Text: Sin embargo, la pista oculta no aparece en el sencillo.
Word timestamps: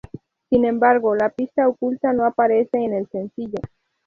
Sin 0.49 0.65
embargo, 0.65 1.13
la 1.15 1.29
pista 1.29 1.67
oculta 1.67 2.11
no 2.11 2.25
aparece 2.25 2.79
en 2.83 2.95
el 2.95 3.07
sencillo. 3.09 3.61